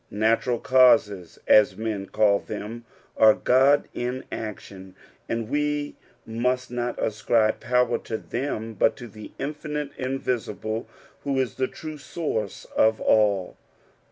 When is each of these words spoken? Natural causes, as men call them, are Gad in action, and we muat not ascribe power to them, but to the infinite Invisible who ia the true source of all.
Natural 0.09 0.57
causes, 0.57 1.37
as 1.47 1.77
men 1.77 2.07
call 2.07 2.39
them, 2.39 2.85
are 3.17 3.35
Gad 3.35 3.87
in 3.93 4.23
action, 4.31 4.95
and 5.29 5.47
we 5.47 5.95
muat 6.27 6.71
not 6.71 6.95
ascribe 6.97 7.59
power 7.59 7.99
to 7.99 8.17
them, 8.17 8.73
but 8.73 8.95
to 8.97 9.07
the 9.07 9.31
infinite 9.37 9.91
Invisible 9.99 10.87
who 11.23 11.37
ia 11.37 11.45
the 11.55 11.67
true 11.67 11.99
source 11.99 12.65
of 12.75 12.99
all. 12.99 13.57